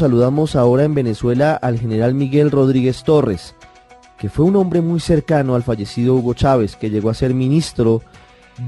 Saludamos 0.00 0.54
ahora 0.54 0.84
en 0.84 0.94
Venezuela 0.94 1.58
al 1.60 1.76
general 1.76 2.14
Miguel 2.14 2.52
Rodríguez 2.52 3.02
Torres, 3.02 3.56
que 4.16 4.28
fue 4.28 4.44
un 4.44 4.54
hombre 4.54 4.80
muy 4.80 5.00
cercano 5.00 5.56
al 5.56 5.64
fallecido 5.64 6.14
Hugo 6.14 6.34
Chávez, 6.34 6.76
que 6.76 6.88
llegó 6.88 7.10
a 7.10 7.14
ser 7.14 7.34
ministro 7.34 8.02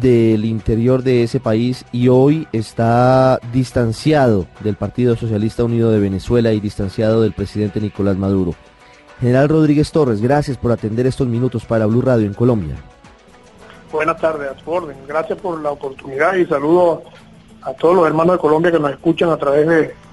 del 0.00 0.44
interior 0.44 1.04
de 1.04 1.22
ese 1.22 1.38
país 1.38 1.84
y 1.92 2.08
hoy 2.08 2.48
está 2.50 3.38
distanciado 3.52 4.48
del 4.58 4.74
Partido 4.74 5.14
Socialista 5.14 5.62
Unido 5.62 5.92
de 5.92 6.00
Venezuela 6.00 6.52
y 6.52 6.58
distanciado 6.58 7.22
del 7.22 7.32
presidente 7.32 7.80
Nicolás 7.80 8.16
Maduro. 8.16 8.56
General 9.20 9.48
Rodríguez 9.48 9.92
Torres, 9.92 10.20
gracias 10.20 10.56
por 10.56 10.72
atender 10.72 11.06
estos 11.06 11.28
minutos 11.28 11.64
para 11.64 11.86
Blue 11.86 12.02
Radio 12.02 12.26
en 12.26 12.34
Colombia. 12.34 12.74
Buenas 13.92 14.20
tardes, 14.20 14.50
Orden. 14.66 14.96
Gracias 15.06 15.38
por 15.38 15.62
la 15.62 15.70
oportunidad 15.70 16.34
y 16.34 16.44
saludo 16.46 17.04
a 17.62 17.72
todos 17.74 17.94
los 17.94 18.06
hermanos 18.08 18.34
de 18.34 18.40
Colombia 18.40 18.72
que 18.72 18.80
nos 18.80 18.90
escuchan 18.90 19.30
a 19.30 19.36
través 19.36 19.68
de 19.68 20.09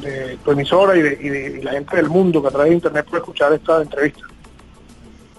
de 0.00 0.38
tu 0.44 0.50
emisora 0.52 0.96
y 0.96 1.02
de, 1.02 1.60
la 1.62 1.72
gente 1.72 1.96
del 1.96 2.08
mundo 2.08 2.42
que 2.42 2.48
a 2.48 2.50
través 2.50 2.70
de 2.70 2.76
internet 2.76 3.06
puede 3.08 3.20
escuchar 3.20 3.52
esta 3.52 3.82
entrevista. 3.82 4.22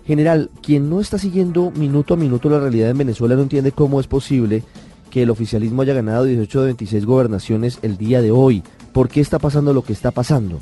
General, 0.06 0.50
quien 0.62 0.90
no 0.90 1.02
está 1.02 1.18
siguiendo 1.18 1.72
minuto 1.72 2.14
a 2.14 2.18
minuto 2.18 2.50
la 2.50 2.60
realidad 2.60 2.90
en 2.90 2.98
Venezuela 2.98 3.36
no 3.36 3.42
entiende 3.42 3.72
cómo 3.72 4.00
es 4.00 4.08
posible 4.08 4.64
que 5.10 5.24
el 5.24 5.30
oficialismo 5.30 5.82
haya 5.82 5.94
ganado 5.94 6.24
18 6.24 6.60
de 6.62 6.66
26 6.68 7.06
gobernaciones 7.06 7.80
el 7.82 7.98
día 7.98 8.22
de 8.22 8.32
hoy. 8.32 8.64
¿Por 8.94 9.10
qué 9.10 9.20
está 9.20 9.40
pasando 9.40 9.74
lo 9.74 9.84
que 9.84 9.94
está 9.94 10.12
pasando? 10.12 10.60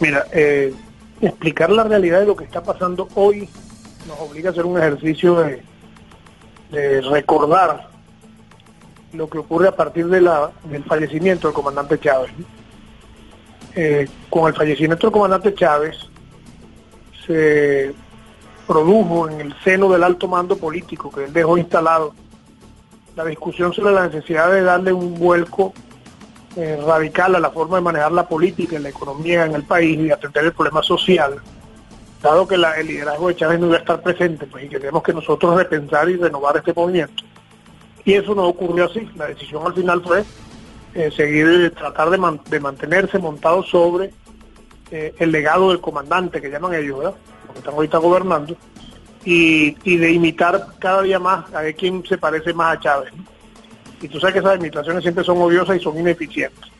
Mira, 0.00 0.24
eh, 0.32 0.72
explicar 1.20 1.70
la 1.70 1.84
realidad 1.84 2.20
de 2.20 2.26
lo 2.26 2.36
que 2.36 2.44
está 2.44 2.62
pasando 2.62 3.08
hoy 3.14 3.48
nos 4.06 4.18
obliga 4.20 4.50
a 4.50 4.52
hacer 4.52 4.66
un 4.66 4.78
ejercicio 4.78 5.40
de, 5.40 5.62
de 6.70 7.00
recordar 7.02 7.92
lo 9.12 9.28
que 9.28 9.38
ocurre 9.38 9.68
a 9.68 9.76
partir 9.76 10.06
de 10.08 10.20
la, 10.20 10.50
del 10.64 10.84
fallecimiento 10.84 11.48
del 11.48 11.54
comandante 11.54 11.98
Chávez. 11.98 12.30
Eh, 13.74 14.06
con 14.28 14.48
el 14.48 14.54
fallecimiento 14.54 15.06
del 15.06 15.12
comandante 15.12 15.54
Chávez 15.54 15.96
se 17.26 17.94
produjo 18.66 19.30
en 19.30 19.40
el 19.40 19.54
seno 19.64 19.90
del 19.90 20.02
alto 20.02 20.28
mando 20.28 20.56
político 20.56 21.10
que 21.10 21.24
él 21.24 21.32
dejó 21.32 21.56
instalado 21.56 22.14
la 23.16 23.24
discusión 23.24 23.72
sobre 23.72 23.94
la 23.94 24.08
necesidad 24.08 24.50
de 24.50 24.62
darle 24.62 24.92
un 24.92 25.14
vuelco 25.14 25.72
eh, 26.56 26.78
radical 26.86 27.34
a 27.34 27.40
la 27.40 27.50
forma 27.50 27.76
de 27.76 27.82
manejar 27.82 28.12
la 28.12 28.28
política 28.28 28.78
la 28.78 28.90
economía 28.90 29.46
en 29.46 29.54
el 29.54 29.62
país 29.62 29.98
y 29.98 30.10
atender 30.10 30.44
el 30.44 30.52
problema 30.52 30.82
social, 30.82 31.36
dado 32.22 32.46
que 32.46 32.56
el 32.56 32.86
liderazgo 32.86 33.28
de 33.28 33.36
Chávez 33.36 33.58
no 33.58 33.68
iba 33.68 33.76
a 33.76 33.80
estar 33.80 34.02
presente, 34.02 34.46
pues 34.46 34.64
y 34.64 34.68
queremos 34.68 35.02
que 35.02 35.14
nosotros 35.14 35.56
repensar 35.56 36.10
y 36.10 36.16
renovar 36.16 36.58
este 36.58 36.74
movimiento. 36.74 37.24
Y 38.04 38.14
eso 38.14 38.34
no 38.34 38.46
ocurrió 38.48 38.84
así. 38.84 39.08
La 39.16 39.28
decisión 39.28 39.64
al 39.64 39.74
final 39.74 40.02
fue 40.02 40.24
eh, 40.94 41.10
seguir, 41.14 41.72
tratar 41.74 42.10
de, 42.10 42.60
mantenerse 42.60 43.18
montado 43.18 43.62
sobre 43.62 44.10
eh, 44.90 45.14
el 45.18 45.32
legado 45.32 45.70
del 45.70 45.80
comandante, 45.80 46.40
que 46.40 46.50
llaman 46.50 46.74
ellos, 46.74 46.98
¿verdad? 46.98 47.14
Porque 47.46 47.58
están 47.60 47.74
ahorita 47.74 47.98
gobernando, 47.98 48.56
y, 49.24 49.96
de 49.96 50.12
imitar 50.12 50.66
cada 50.78 51.02
día 51.02 51.18
más 51.18 51.52
a 51.54 51.62
ver 51.62 51.74
quién 51.76 52.04
se 52.04 52.18
parece 52.18 52.52
más 52.52 52.76
a 52.76 52.80
Chávez. 52.80 53.12
Y 54.00 54.08
tú 54.08 54.18
sabes 54.18 54.34
que 54.34 54.40
esas 54.40 54.58
imitaciones 54.58 55.02
siempre 55.02 55.24
son 55.24 55.40
odiosas 55.40 55.76
y 55.76 55.80
son 55.80 55.98
ineficientes. 55.98 56.70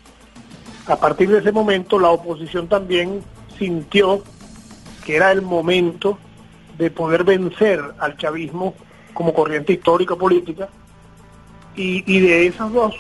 A 0.86 0.97
partir 0.97 1.28
de 1.30 1.38
ese 1.38 1.52
momento, 1.52 1.98
la 1.98 2.10
oposición 2.10 2.66
también 2.66 3.22
sintió 3.56 4.22
que 5.04 5.16
era 5.16 5.30
el 5.30 5.42
momento 5.42 6.19
de 6.76 6.91
poder 6.91 7.22
vencer 7.22 7.80
al 7.98 8.16
chavismo 8.16 8.74
como 9.14 9.32
corriente 9.32 9.74
histórica 9.74 10.16
política 10.16 10.69
y, 11.76 12.20
de 12.20 12.47
esas 12.47 12.72
dos 12.72 12.94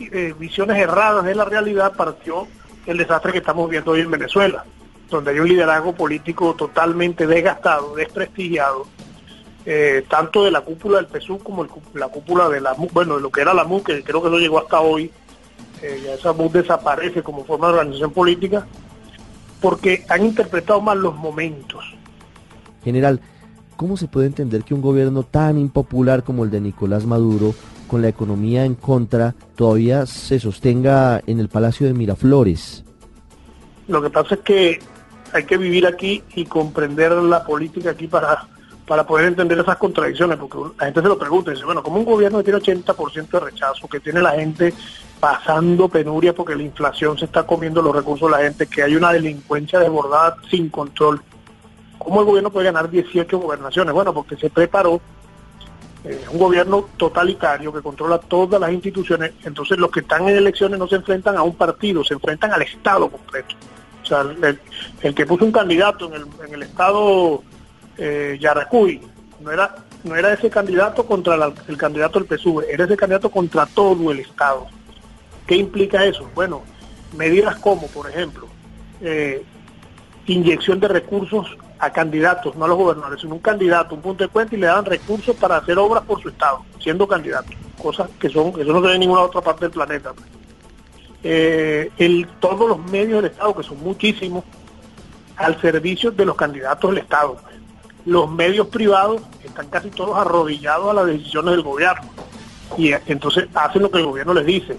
eh, 0.00 0.34
visiones 0.38 0.76
erradas 0.78 1.24
de 1.24 1.34
la 1.34 1.44
realidad 1.44 1.92
partió 1.96 2.46
el 2.86 2.98
desastre 2.98 3.32
que 3.32 3.38
estamos 3.38 3.68
viendo 3.70 3.92
hoy 3.92 4.00
en 4.00 4.10
Venezuela, 4.10 4.64
donde 5.10 5.30
hay 5.30 5.38
un 5.38 5.48
liderazgo 5.48 5.94
político 5.94 6.54
totalmente 6.54 7.26
desgastado, 7.26 7.94
desprestigiado, 7.94 8.86
eh, 9.66 10.04
tanto 10.08 10.44
de 10.44 10.50
la 10.50 10.60
cúpula 10.60 10.98
del 10.98 11.06
PSUV 11.06 11.42
como 11.42 11.66
la 11.94 12.08
cúpula 12.08 12.48
de 12.48 12.60
la 12.60 12.74
bueno, 12.74 13.16
de 13.16 13.22
lo 13.22 13.30
que 13.30 13.40
era 13.40 13.54
la 13.54 13.64
MU, 13.64 13.82
que 13.82 14.02
creo 14.02 14.22
que 14.22 14.28
no 14.28 14.38
llegó 14.38 14.58
hasta 14.58 14.80
hoy, 14.80 15.10
eh, 15.80 16.14
esa 16.18 16.32
MU 16.32 16.50
desaparece 16.50 17.22
como 17.22 17.44
forma 17.44 17.68
de 17.68 17.74
organización 17.74 18.10
política, 18.10 18.66
porque 19.60 20.04
han 20.08 20.26
interpretado 20.26 20.80
mal 20.80 21.00
los 21.00 21.14
momentos. 21.14 21.84
General, 22.82 23.20
¿cómo 23.76 23.96
se 23.96 24.08
puede 24.08 24.26
entender 24.26 24.64
que 24.64 24.74
un 24.74 24.82
gobierno 24.82 25.22
tan 25.22 25.56
impopular 25.56 26.24
como 26.24 26.44
el 26.44 26.50
de 26.50 26.60
Nicolás 26.60 27.06
Maduro 27.06 27.54
con 27.94 28.02
la 28.02 28.08
economía 28.08 28.64
en 28.64 28.74
contra 28.74 29.36
todavía 29.54 30.04
se 30.04 30.40
sostenga 30.40 31.22
en 31.28 31.38
el 31.38 31.48
Palacio 31.48 31.86
de 31.86 31.94
Miraflores? 31.94 32.82
Lo 33.86 34.02
que 34.02 34.10
pasa 34.10 34.34
es 34.34 34.40
que 34.40 34.80
hay 35.32 35.44
que 35.44 35.56
vivir 35.56 35.86
aquí 35.86 36.20
y 36.34 36.44
comprender 36.44 37.12
la 37.12 37.44
política 37.44 37.90
aquí 37.90 38.08
para, 38.08 38.48
para 38.84 39.06
poder 39.06 39.26
entender 39.26 39.60
esas 39.60 39.76
contradicciones, 39.76 40.38
porque 40.38 40.58
la 40.76 40.86
gente 40.86 41.02
se 41.02 41.06
lo 41.06 41.16
pregunta 41.16 41.52
y 41.52 41.54
dice, 41.54 41.66
bueno, 41.66 41.84
como 41.84 41.98
un 42.00 42.04
gobierno 42.04 42.38
que 42.38 42.50
tiene 42.50 42.58
80% 42.58 43.30
de 43.30 43.38
rechazo, 43.38 43.86
que 43.86 44.00
tiene 44.00 44.20
la 44.20 44.32
gente 44.32 44.74
pasando 45.20 45.88
penuria 45.88 46.34
porque 46.34 46.56
la 46.56 46.64
inflación 46.64 47.16
se 47.16 47.26
está 47.26 47.44
comiendo 47.44 47.80
los 47.80 47.94
recursos 47.94 48.28
de 48.28 48.36
la 48.36 48.42
gente, 48.42 48.66
que 48.66 48.82
hay 48.82 48.96
una 48.96 49.12
delincuencia 49.12 49.78
desbordada 49.78 50.34
sin 50.50 50.68
control, 50.68 51.22
¿cómo 51.98 52.22
el 52.22 52.26
gobierno 52.26 52.50
puede 52.50 52.66
ganar 52.66 52.90
18 52.90 53.38
gobernaciones? 53.38 53.94
Bueno, 53.94 54.12
porque 54.12 54.34
se 54.34 54.50
preparó 54.50 55.00
eh, 56.04 56.22
un 56.30 56.38
gobierno 56.38 56.88
totalitario 56.98 57.72
que 57.72 57.80
controla 57.80 58.18
todas 58.18 58.60
las 58.60 58.70
instituciones, 58.70 59.32
entonces 59.42 59.78
los 59.78 59.90
que 59.90 60.00
están 60.00 60.28
en 60.28 60.36
elecciones 60.36 60.78
no 60.78 60.86
se 60.86 60.96
enfrentan 60.96 61.36
a 61.36 61.42
un 61.42 61.54
partido, 61.54 62.04
se 62.04 62.14
enfrentan 62.14 62.52
al 62.52 62.62
Estado 62.62 63.08
completo. 63.10 63.54
O 64.02 64.06
sea, 64.06 64.20
el, 64.20 65.14
que 65.14 65.24
puso 65.24 65.46
un 65.46 65.52
candidato 65.52 66.10
en 66.14 66.52
el, 66.52 66.62
Estado 66.62 67.42
eh, 67.96 68.36
Yaracuy, 68.38 69.00
no 69.40 69.50
era, 69.50 69.74
no 70.02 70.14
era 70.14 70.34
ese 70.34 70.50
candidato 70.50 71.06
contra 71.06 71.36
el 71.68 71.76
candidato 71.78 72.20
del 72.20 72.28
PSUV, 72.28 72.64
era 72.68 72.84
ese 72.84 72.98
candidato 72.98 73.30
contra 73.30 73.64
todo 73.64 74.12
el 74.12 74.20
Estado. 74.20 74.66
¿Qué 75.46 75.56
implica 75.56 76.04
eso? 76.04 76.30
Bueno, 76.34 76.62
medidas 77.16 77.56
como, 77.56 77.86
por 77.88 78.10
ejemplo, 78.10 78.46
eh, 79.00 79.42
inyección 80.26 80.80
de 80.80 80.88
recursos 80.88 81.56
a 81.78 81.90
candidatos, 81.92 82.54
no 82.56 82.64
a 82.64 82.68
los 82.68 82.78
gobernadores, 82.78 83.20
sino 83.20 83.34
un 83.34 83.40
candidato, 83.40 83.94
un 83.94 84.00
punto 84.00 84.24
de 84.24 84.28
cuenta 84.28 84.54
y 84.54 84.58
le 84.58 84.66
dan 84.66 84.84
recursos 84.84 85.36
para 85.36 85.56
hacer 85.56 85.78
obras 85.78 86.04
por 86.04 86.20
su 86.22 86.28
estado, 86.28 86.64
siendo 86.78 87.06
candidato, 87.06 87.50
cosas 87.80 88.08
que 88.18 88.28
son, 88.28 88.48
eso 88.58 88.72
no 88.72 88.80
se 88.80 88.86
ve 88.86 88.94
en 88.94 89.00
ninguna 89.00 89.22
otra 89.22 89.40
parte 89.40 89.66
del 89.66 89.72
planeta. 89.72 90.12
Eh, 91.22 91.90
todos 92.38 92.68
los 92.68 92.78
medios 92.90 93.22
del 93.22 93.30
Estado, 93.30 93.56
que 93.56 93.62
son 93.62 93.82
muchísimos, 93.82 94.44
al 95.36 95.60
servicio 95.60 96.10
de 96.10 96.24
los 96.26 96.36
candidatos 96.36 96.90
del 96.90 96.98
Estado. 97.02 97.36
Los 98.04 98.30
medios 98.30 98.68
privados 98.68 99.22
están 99.42 99.68
casi 99.68 99.90
todos 99.90 100.16
arrodillados 100.16 100.90
a 100.90 100.94
las 100.94 101.06
decisiones 101.06 101.52
del 101.52 101.62
gobierno 101.62 102.10
y 102.76 102.92
entonces 103.06 103.46
hacen 103.54 103.82
lo 103.82 103.90
que 103.90 103.98
el 103.98 104.06
gobierno 104.06 104.34
les 104.34 104.46
dice 104.46 104.76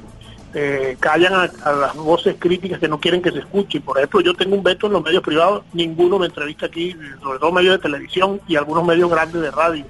eh, 0.57 0.95
callan 1.01 1.33
a, 1.33 1.71
las 1.73 1.95
voces 1.95 2.37
críticas 2.39 2.79
que 2.79 2.87
no 2.87 2.97
quieren 2.97 3.21
que 3.21 3.29
se 3.29 3.39
escuchen. 3.39 3.81
Por 3.81 3.97
ejemplo, 3.97 4.21
yo 4.21 4.33
tengo 4.33 4.55
un 4.55 4.63
veto 4.63 4.87
en 4.87 4.93
los 4.93 5.03
medios 5.03 5.21
privados, 5.21 5.65
ninguno 5.73 6.17
me 6.17 6.27
entrevista 6.27 6.67
aquí, 6.67 6.95
sobre 7.21 7.39
todo 7.39 7.51
medios 7.51 7.75
de 7.75 7.81
televisión 7.81 8.39
y 8.47 8.55
algunos 8.55 8.85
medios 8.85 9.11
grandes 9.11 9.41
de 9.41 9.51
radio. 9.51 9.83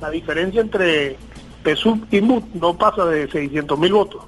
La 0.00 0.08
diferencia 0.10 0.60
entre 0.60 1.16
PSUV 1.64 2.06
y 2.12 2.20
MUT 2.20 2.44
no 2.54 2.78
pasa 2.78 3.04
de 3.06 3.28
600 3.28 3.76
mil 3.80 3.94
votos. 3.94 4.22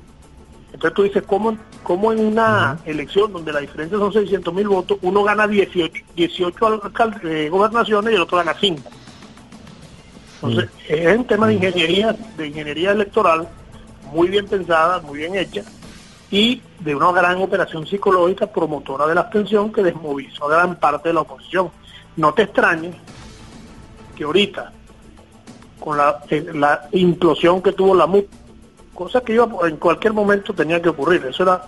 Entonces 0.73 0.95
tú 0.97 1.03
dices, 1.05 1.23
¿cómo, 1.25 1.57
cómo 1.85 2.13
en 2.13 2.27
una 2.27 2.81
elección 2.85 3.33
donde 3.33 3.53
la 3.53 3.61
diferencia 3.61 3.99
son 3.99 4.13
600 4.13 4.53
mil 4.53 4.67
votos, 4.67 4.99
uno 5.03 5.23
gana 5.23 5.47
18, 5.47 6.05
18 6.17 6.83
eh, 7.23 7.49
gobernaciones 7.51 8.13
y 8.13 8.17
el 8.17 8.23
otro 8.23 8.39
gana 8.39 8.57
5? 8.59 8.83
Entonces, 10.43 10.71
es 10.89 11.17
un 11.17 11.25
tema 11.25 11.47
de 11.47 11.55
ingeniería, 11.55 12.17
de 12.37 12.49
ingeniería 12.49 12.91
electoral 12.91 13.49
muy 14.13 14.29
bien 14.29 14.47
pensada, 14.47 15.01
muy 15.01 15.19
bien 15.19 15.37
hecha, 15.37 15.63
y 16.31 16.63
de 16.81 16.95
una 16.95 17.13
gran 17.13 17.41
operación 17.41 17.87
psicológica 17.87 18.47
promotora 18.47 19.07
de 19.07 19.15
la 19.15 19.23
abstención 19.23 19.73
que 19.73 19.83
desmovilizó 19.83 20.47
a 20.47 20.57
gran 20.57 20.77
parte 20.77 21.09
de 21.09 21.15
la 21.15 21.21
oposición. 21.23 21.71
No 22.17 22.35
te 22.35 22.43
extrañes 22.43 22.95
que 24.17 24.25
ahorita, 24.25 24.73
con 25.81 25.97
la, 25.97 26.21
eh, 26.29 26.47
la 26.55 26.89
implosión 26.93 27.63
que 27.63 27.73
tuvo 27.73 27.95
la 27.95 28.07
MUT, 28.07 28.27
cosa 28.95 29.21
que 29.21 29.35
iba, 29.35 29.49
en 29.67 29.77
cualquier 29.77 30.13
momento 30.13 30.53
tenía 30.53 30.83
que 30.83 30.89
ocurrir, 30.89 31.25
eso 31.25 31.45
era 31.45 31.63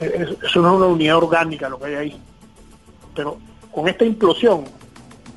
eh, 0.00 0.36
eso 0.42 0.60
no 0.60 0.68
es 0.68 0.76
una 0.76 0.86
unidad 0.86 1.16
orgánica 1.16 1.68
lo 1.68 1.78
que 1.78 1.86
hay 1.86 1.94
ahí. 1.94 2.20
Pero 3.14 3.38
con 3.70 3.88
esta 3.88 4.04
implosión, 4.04 4.64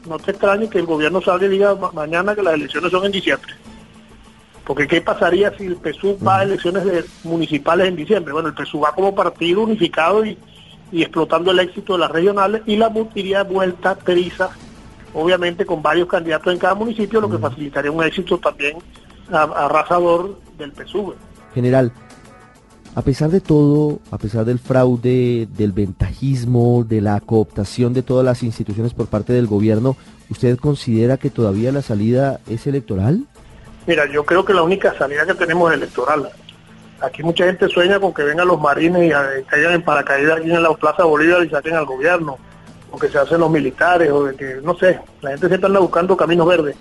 no 0.07 0.19
te 0.19 0.31
extrañes 0.31 0.69
que 0.69 0.79
el 0.79 0.85
gobierno 0.85 1.21
salga 1.21 1.45
y 1.45 1.49
diga 1.49 1.75
mañana 1.93 2.35
que 2.35 2.43
las 2.43 2.53
elecciones 2.53 2.91
son 2.91 3.05
en 3.05 3.11
diciembre. 3.11 3.53
Porque 4.65 4.87
¿qué 4.87 4.99
pasaría 4.99 5.55
si 5.57 5.65
el 5.65 5.77
PSUV 5.77 6.27
va 6.27 6.39
a 6.39 6.43
elecciones 6.43 6.83
municipales 7.23 7.87
en 7.87 7.95
diciembre? 7.95 8.33
Bueno, 8.33 8.49
el 8.49 8.55
PSUV 8.55 8.83
va 8.83 8.95
como 8.95 9.13
partido 9.13 9.61
unificado 9.61 10.25
y, 10.25 10.37
explotando 10.91 11.51
el 11.51 11.59
éxito 11.59 11.93
de 11.93 11.99
las 11.99 12.11
regionales 12.11 12.61
y 12.65 12.75
la 12.75 12.89
MUT 12.89 13.15
iría 13.15 13.43
vuelta 13.43 13.95
prisa, 13.95 14.49
obviamente 15.13 15.65
con 15.65 15.81
varios 15.81 16.07
candidatos 16.07 16.51
en 16.51 16.59
cada 16.59 16.73
municipio, 16.73 17.21
lo 17.21 17.29
que 17.29 17.37
facilitaría 17.37 17.91
un 17.91 18.03
éxito 18.03 18.37
también 18.39 18.77
arrasador 19.31 20.39
del 20.57 20.71
PSUV. 20.71 21.13
General, 21.53 21.91
A 22.95 23.01
pesar 23.01 23.29
de 23.29 23.41
todo, 23.41 23.99
a 24.09 24.17
pesar 24.17 24.45
del 24.45 24.57
fraude, 24.57 25.49
del 25.57 25.73
ventajismo, 25.73 26.85
de 26.87 27.01
la 27.01 27.19
cooptación 27.19 27.93
de 27.93 28.03
todas 28.03 28.23
las 28.23 28.41
instituciones 28.41 28.93
por 28.93 29.07
parte 29.07 29.33
del 29.33 29.47
gobierno, 29.47 29.97
¿usted 30.29 30.57
considera 30.57 31.17
que 31.17 31.29
todavía 31.29 31.73
la 31.73 31.81
salida 31.81 32.39
es 32.47 32.67
electoral? 32.67 33.25
Mira, 33.87 34.07
yo 34.07 34.25
creo 34.25 34.43
que 34.43 34.53
la 34.53 34.63
única 34.63 34.97
salida 34.97 35.25
que 35.25 35.35
tenemos 35.35 35.71
es 35.71 35.77
electoral. 35.77 36.29
Aquí 37.01 37.21
mucha 37.21 37.45
gente 37.45 37.67
sueña 37.67 37.99
con 37.99 38.13
que 38.13 38.23
vengan 38.23 38.47
los 38.47 38.59
marines 38.59 39.05
y 39.05 39.43
caigan 39.45 39.73
en 39.73 39.83
paracaídas 39.83 40.39
aquí 40.39 40.49
en 40.49 40.63
la 40.63 40.73
Plaza 40.73 41.03
Bolívar 41.03 41.45
y 41.45 41.49
saquen 41.49 41.75
al 41.75 41.85
gobierno, 41.85 42.39
o 42.89 42.97
que 42.97 43.09
se 43.09 43.19
hacen 43.19 43.39
los 43.39 43.51
militares, 43.51 44.09
o 44.09 44.23
de 44.23 44.35
que, 44.35 44.55
no 44.63 44.75
sé, 44.75 44.99
la 45.21 45.31
gente 45.31 45.47
siempre 45.47 45.67
anda 45.67 45.79
buscando 45.79 46.17
caminos 46.17 46.47
verdes. 46.47 46.75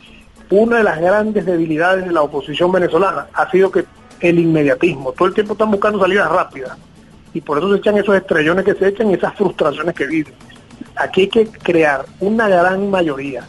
Una 0.48 0.78
de 0.78 0.84
las 0.84 0.98
grandes 0.98 1.44
debilidades 1.44 2.06
de 2.06 2.12
la 2.12 2.22
oposición 2.22 2.72
venezolana 2.72 3.26
ha 3.34 3.50
sido 3.50 3.70
que 3.70 3.84
el 4.20 4.38
inmediatismo, 4.38 5.12
todo 5.12 5.28
el 5.28 5.34
tiempo 5.34 5.52
están 5.52 5.70
buscando 5.70 6.00
salidas 6.00 6.30
rápidas, 6.30 6.78
y 7.34 7.40
por 7.42 7.58
eso 7.58 7.70
se 7.70 7.78
echan 7.80 7.98
esos 7.98 8.16
estrellones 8.16 8.64
que 8.64 8.74
se 8.74 8.88
echan 8.88 9.10
y 9.10 9.14
esas 9.14 9.34
frustraciones 9.34 9.94
que 9.94 10.06
viven. 10.06 10.32
Aquí 10.96 11.22
hay 11.22 11.28
que 11.28 11.46
crear 11.48 12.06
una 12.20 12.48
gran 12.48 12.88
mayoría 12.88 13.44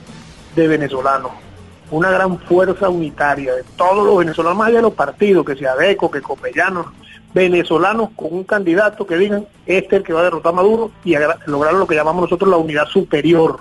de 0.55 0.67
venezolanos 0.67 1.44
una 1.91 2.09
gran 2.11 2.39
fuerza 2.39 2.89
unitaria 2.89 3.55
de 3.55 3.63
todos 3.75 4.05
los 4.05 4.17
venezolanos, 4.17 4.57
más 4.57 4.67
allá 4.67 4.77
de 4.77 4.83
los 4.83 4.93
partidos, 4.93 5.45
que 5.45 5.55
sea 5.55 5.75
DECO, 5.75 6.09
que 6.09 6.21
Copellanos, 6.21 6.87
venezolanos 7.33 8.09
con 8.15 8.33
un 8.33 8.43
candidato 8.43 9.05
que 9.05 9.17
digan, 9.17 9.45
este 9.65 9.95
es 9.95 9.99
el 9.99 10.03
que 10.03 10.13
va 10.13 10.21
a 10.21 10.23
derrotar 10.23 10.53
a 10.53 10.55
Maduro 10.55 10.91
y 11.03 11.15
lograr 11.45 11.73
lo 11.73 11.85
que 11.85 11.95
llamamos 11.95 12.23
nosotros 12.23 12.49
la 12.49 12.57
unidad 12.57 12.87
superior. 12.87 13.59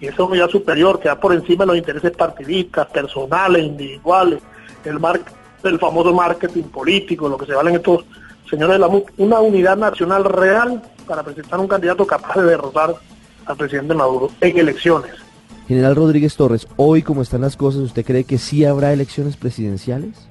Y 0.00 0.08
esa 0.08 0.24
unidad 0.24 0.48
superior 0.50 1.00
que 1.00 1.08
va 1.08 1.18
por 1.18 1.32
encima 1.32 1.64
de 1.64 1.68
los 1.68 1.76
intereses 1.78 2.10
partidistas, 2.10 2.86
personales, 2.88 3.64
individuales, 3.64 4.42
el, 4.84 5.00
mar 5.00 5.20
el 5.62 5.78
famoso 5.78 6.12
marketing 6.12 6.64
político, 6.64 7.28
lo 7.28 7.38
que 7.38 7.46
se 7.46 7.54
valen 7.54 7.76
estos 7.76 8.04
señores 8.50 8.74
de 8.74 8.78
la 8.80 8.88
MUC, 8.88 9.10
una 9.16 9.40
unidad 9.40 9.76
nacional 9.76 10.24
real 10.24 10.82
para 11.06 11.22
presentar 11.22 11.58
un 11.58 11.68
candidato 11.68 12.06
capaz 12.06 12.36
de 12.36 12.44
derrotar 12.44 12.94
al 13.46 13.56
presidente 13.56 13.94
Maduro 13.94 14.30
en 14.40 14.58
elecciones. 14.58 15.25
General 15.68 15.96
Rodríguez 15.96 16.36
Torres, 16.36 16.68
hoy 16.76 17.02
como 17.02 17.22
están 17.22 17.40
las 17.40 17.56
cosas, 17.56 17.80
¿usted 17.80 18.04
cree 18.04 18.24
que 18.24 18.38
sí 18.38 18.64
habrá 18.64 18.92
elecciones 18.92 19.36
presidenciales? 19.36 20.28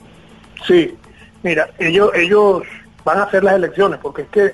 Sí, 0.65 0.95
mira, 1.43 1.69
ellos, 1.77 2.11
ellos 2.15 2.63
van 3.03 3.19
a 3.19 3.23
hacer 3.23 3.43
las 3.43 3.55
elecciones 3.55 3.99
porque 4.01 4.23
es 4.23 4.27
que 4.29 4.51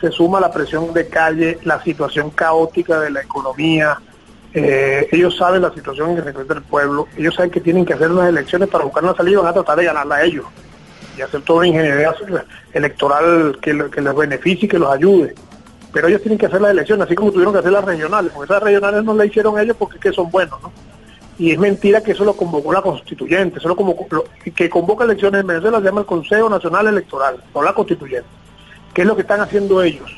se 0.00 0.10
suma 0.10 0.40
la 0.40 0.50
presión 0.50 0.92
de 0.92 1.08
calle, 1.08 1.58
la 1.62 1.82
situación 1.82 2.30
caótica 2.30 3.00
de 3.00 3.10
la 3.10 3.20
economía. 3.22 3.98
Eh, 4.54 5.08
ellos 5.12 5.36
saben 5.36 5.62
la 5.62 5.72
situación 5.72 6.10
en 6.10 6.16
que 6.16 6.22
se 6.22 6.30
encuentra 6.30 6.56
el 6.56 6.64
pueblo, 6.64 7.06
ellos 7.16 7.34
saben 7.34 7.50
que 7.50 7.60
tienen 7.60 7.84
que 7.84 7.94
hacer 7.94 8.10
unas 8.10 8.28
elecciones 8.28 8.68
para 8.68 8.84
buscar 8.84 9.04
una 9.04 9.14
salida 9.14 9.34
y 9.34 9.42
van 9.42 9.50
a 9.50 9.52
tratar 9.52 9.78
de 9.78 9.84
ganarla 9.84 10.16
a 10.16 10.24
ellos 10.24 10.46
y 11.16 11.20
hacer 11.20 11.42
toda 11.42 11.60
una 11.60 11.68
ingeniería 11.68 12.14
electoral 12.72 13.58
que, 13.60 13.90
que 13.90 14.00
les 14.00 14.16
beneficie 14.16 14.66
y 14.66 14.68
que 14.68 14.78
los 14.78 14.90
ayude 14.90 15.34
pero 15.92 16.08
ellos 16.08 16.20
tienen 16.20 16.38
que 16.38 16.46
hacer 16.46 16.60
las 16.60 16.72
elecciones, 16.72 17.06
así 17.06 17.14
como 17.14 17.32
tuvieron 17.32 17.52
que 17.52 17.60
hacer 17.60 17.72
las 17.72 17.84
regionales, 17.84 18.32
porque 18.34 18.52
esas 18.52 18.62
regionales 18.62 19.04
no 19.04 19.14
las 19.14 19.26
hicieron 19.26 19.58
ellos 19.58 19.76
porque 19.78 19.96
es 19.96 20.02
que 20.02 20.12
son 20.12 20.30
buenos, 20.30 20.60
¿no? 20.62 20.72
Y 21.38 21.52
es 21.52 21.58
mentira 21.58 22.02
que 22.02 22.12
eso 22.12 22.24
lo 22.24 22.34
convocó 22.34 22.72
la 22.72 22.82
constituyente, 22.82 23.58
eso 23.58 23.68
lo 23.68 23.76
convocó, 23.76 24.24
que 24.54 24.68
convoca 24.68 25.04
elecciones 25.04 25.40
en 25.40 25.46
Venezuela 25.46 25.78
se 25.78 25.84
llama 25.84 26.00
el 26.00 26.06
Consejo 26.06 26.48
Nacional 26.48 26.88
Electoral, 26.88 27.42
no 27.54 27.62
la 27.62 27.72
constituyente. 27.72 28.28
¿Qué 28.92 29.02
es 29.02 29.06
lo 29.06 29.14
que 29.14 29.22
están 29.22 29.40
haciendo 29.40 29.80
ellos? 29.82 30.10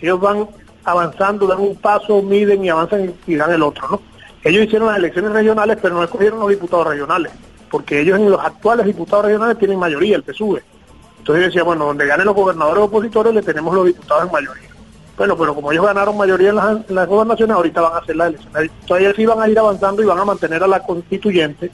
Ellos 0.00 0.20
van 0.20 0.46
avanzando, 0.84 1.46
dan 1.46 1.60
un 1.60 1.76
paso, 1.76 2.20
miden 2.22 2.64
y 2.64 2.68
avanzan 2.68 3.14
y 3.26 3.34
dan 3.36 3.52
el 3.52 3.62
otro, 3.62 3.88
¿no? 3.88 4.02
Ellos 4.42 4.64
hicieron 4.64 4.88
las 4.88 4.98
elecciones 4.98 5.32
regionales, 5.32 5.78
pero 5.80 5.94
no 5.94 6.04
escogieron 6.04 6.40
los 6.40 6.48
diputados 6.50 6.88
regionales, 6.88 7.32
porque 7.70 8.00
ellos 8.00 8.18
en 8.18 8.30
los 8.30 8.42
actuales 8.42 8.86
diputados 8.86 9.26
regionales 9.26 9.58
tienen 9.58 9.78
mayoría, 9.78 10.16
el 10.16 10.22
PSUV. 10.22 10.60
Entonces 11.18 11.42
yo 11.42 11.46
decía, 11.48 11.62
bueno, 11.62 11.86
donde 11.86 12.06
ganen 12.06 12.26
los 12.26 12.34
gobernadores 12.34 12.84
opositores 12.84 13.34
le 13.34 13.42
tenemos 13.42 13.74
los 13.74 13.86
diputados 13.86 14.24
en 14.24 14.32
mayoría. 14.32 14.69
Bueno, 15.20 15.36
pero 15.36 15.54
como 15.54 15.70
ellos 15.70 15.84
ganaron 15.84 16.16
mayoría 16.16 16.48
en 16.48 16.56
las, 16.56 17.06
gobernaciones, 17.06 17.54
ahorita 17.54 17.82
van 17.82 17.92
a 17.92 17.98
hacer 17.98 18.16
las 18.16 18.28
elecciones. 18.28 18.70
Todavía 18.86 19.12
sí 19.14 19.26
van 19.26 19.42
a 19.42 19.50
ir 19.50 19.58
avanzando 19.58 20.02
y 20.02 20.06
van 20.06 20.18
a 20.18 20.24
mantener 20.24 20.62
a 20.62 20.66
la 20.66 20.82
constituyente 20.82 21.70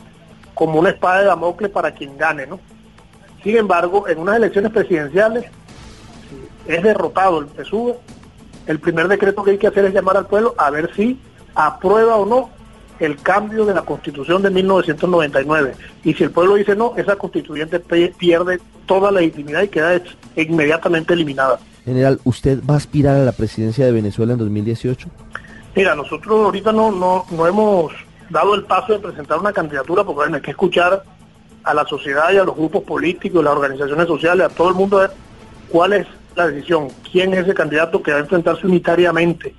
como 0.53 0.81
una 0.81 0.91
espada 0.91 1.21
de 1.21 1.27
Damocles 1.27 1.71
para 1.71 1.93
quien 1.93 2.19
gane, 2.19 2.45
¿no? 2.49 2.59
Sin 3.45 3.57
embargo, 3.57 4.09
en 4.09 4.19
unas 4.19 4.39
elecciones 4.39 4.73
presidenciales 4.73 5.45
es 6.67 6.83
derrotado 6.83 7.39
el 7.39 7.47
PSUV, 7.47 7.95
el 8.67 8.81
primer 8.81 9.07
decreto 9.07 9.45
que 9.45 9.53
hay 9.53 9.59
que 9.59 9.69
hacer 9.69 9.85
es 9.85 9.95
llamar 9.95 10.17
al 10.17 10.27
pueblo 10.27 10.57
a 10.59 10.69
ver 10.71 10.93
si 10.97 11.21
aprueba 11.55 12.17
o 12.17 12.27
no 12.27 12.51
el 12.99 13.17
cambio 13.23 13.65
de 13.65 13.75
la 13.75 13.83
constitución 13.83 14.43
de 14.43 14.51
1999. 14.51 15.75
Y 16.03 16.15
si 16.15 16.25
el 16.25 16.33
pueblo 16.33 16.57
dice 16.57 16.75
no, 16.75 16.95
esa 16.97 17.15
constituyente 17.15 17.79
pierde 17.79 18.59
toda 18.87 19.13
legitimidad 19.13 19.63
y 19.63 19.69
queda 19.69 20.03
inmediatamente 20.35 21.15
eliminada. 21.15 21.61
General, 21.87 22.19
¿usted 22.25 22.59
va 22.69 22.75
a 22.75 22.79
aspirar 22.79 23.17
a 23.17 23.25
la 23.25 23.31
presidencia 23.31 23.87
de 23.87 23.93
Venezuela 23.93 24.33
en 24.33 24.41
2018? 24.41 25.09
Mira, 25.77 25.95
nosotros 25.95 26.45
ahorita 26.45 26.73
no, 26.73 26.91
no, 26.91 27.25
no 27.31 27.47
hemos 27.47 27.93
dado 28.29 28.57
el 28.57 28.65
paso 28.65 28.95
de 28.95 28.99
presentar 28.99 29.39
una 29.39 29.53
candidatura 29.53 30.03
porque 30.03 30.17
bueno, 30.17 30.37
hay 30.37 30.43
que 30.43 30.51
escuchar 30.51 31.05
a 31.63 31.75
la 31.75 31.85
sociedad 31.87 32.33
y 32.33 32.39
a 32.39 32.45
los 32.45 32.57
grupos 32.57 32.83
políticos, 32.83 33.45
las 33.45 33.55
organizaciones 33.55 34.09
sociales, 34.09 34.47
a 34.47 34.49
todo 34.49 34.69
el 34.69 34.75
mundo 34.75 34.99
ver 34.99 35.13
cuál 35.69 35.93
es 35.93 36.07
la 36.35 36.49
decisión, 36.49 36.89
quién 37.11 37.33
es 37.35 37.45
ese 37.45 37.55
candidato 37.55 38.03
que 38.03 38.11
va 38.11 38.19
a 38.19 38.21
enfrentarse 38.21 38.67
unitariamente 38.67 39.55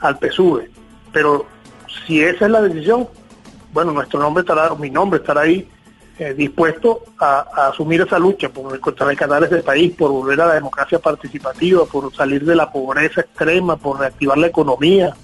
al 0.00 0.18
PSUV. 0.18 0.62
Pero 1.12 1.44
si 2.06 2.22
esa 2.22 2.46
es 2.46 2.50
la 2.50 2.62
decisión, 2.62 3.08
bueno, 3.74 3.92
nuestro 3.92 4.20
nombre 4.20 4.40
estará, 4.40 4.74
mi 4.74 4.88
nombre 4.88 5.20
estará 5.20 5.42
ahí 5.42 5.68
eh, 6.18 6.34
dispuesto 6.34 7.04
a, 7.18 7.68
asumir 7.68 8.02
esa 8.02 8.18
lucha 8.18 8.48
por 8.50 8.70
rescatar 8.72 9.44
ese 9.44 9.62
país, 9.62 9.92
por 9.92 10.10
volver 10.10 10.40
a 10.42 10.46
la 10.46 10.54
democracia 10.54 10.98
participativa, 10.98 11.84
por 11.86 12.14
salir 12.14 12.44
de 12.44 12.54
la 12.54 12.70
pobreza 12.70 13.22
extrema, 13.22 13.76
por 13.76 13.98
reactivar 13.98 14.36
la 14.36 14.48
economía 14.48 15.14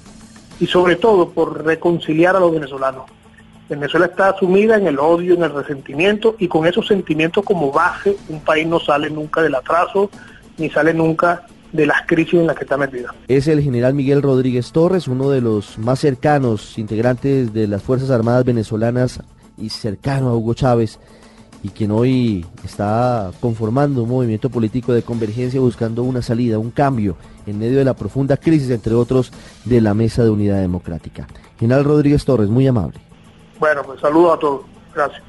y 0.58 0.66
sobre 0.66 0.96
todo 0.96 1.28
por 1.28 1.64
reconciliar 1.64 2.36
a 2.36 2.40
los 2.40 2.52
venezolanos. 2.52 3.04
Venezuela 3.68 4.06
está 4.06 4.34
sumida 4.38 4.76
en 4.76 4.86
el 4.86 4.98
odio, 4.98 5.34
en 5.34 5.42
el 5.42 5.52
resentimiento 5.52 6.36
y 6.38 6.48
con 6.48 6.66
esos 6.66 6.86
sentimientos 6.86 7.44
como 7.44 7.70
base 7.70 8.16
un 8.30 8.40
país 8.40 8.66
no 8.66 8.80
sale 8.80 9.10
nunca 9.10 9.42
del 9.42 9.54
atraso 9.54 10.10
ni 10.56 10.70
sale 10.70 10.94
nunca 10.94 11.46
de 11.72 11.84
las 11.84 12.06
crisis 12.06 12.40
en 12.40 12.46
las 12.46 12.56
que 12.56 12.64
está 12.64 12.78
metida. 12.78 13.14
Es 13.28 13.46
el 13.46 13.62
general 13.62 13.92
Miguel 13.92 14.22
Rodríguez 14.22 14.72
Torres, 14.72 15.06
uno 15.06 15.28
de 15.28 15.42
los 15.42 15.78
más 15.78 16.00
cercanos 16.00 16.78
integrantes 16.78 17.52
de 17.52 17.66
las 17.68 17.82
Fuerzas 17.82 18.10
Armadas 18.10 18.44
venezolanas 18.44 19.20
y 19.60 19.70
cercano 19.70 20.28
a 20.28 20.36
Hugo 20.36 20.54
Chávez 20.54 20.98
y 21.62 21.70
quien 21.70 21.90
hoy 21.90 22.46
está 22.64 23.32
conformando 23.40 24.04
un 24.04 24.08
movimiento 24.08 24.48
político 24.48 24.92
de 24.92 25.02
convergencia 25.02 25.60
buscando 25.60 26.02
una 26.02 26.22
salida, 26.22 26.58
un 26.58 26.70
cambio 26.70 27.16
en 27.46 27.58
medio 27.58 27.78
de 27.78 27.84
la 27.84 27.94
profunda 27.94 28.36
crisis, 28.36 28.70
entre 28.70 28.94
otros, 28.94 29.32
de 29.64 29.80
la 29.80 29.94
Mesa 29.94 30.22
de 30.22 30.30
Unidad 30.30 30.60
Democrática. 30.60 31.26
General 31.58 31.84
Rodríguez 31.84 32.24
Torres, 32.24 32.48
muy 32.48 32.66
amable. 32.66 33.00
Bueno, 33.58 33.82
pues 33.82 34.00
saludo 34.00 34.32
a 34.32 34.38
todos. 34.38 34.62
Gracias. 34.94 35.22